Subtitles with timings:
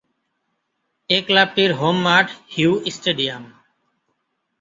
[1.09, 3.43] এই ক্লাবটির হোম মাঠ হিউ স্টেডিয়াম।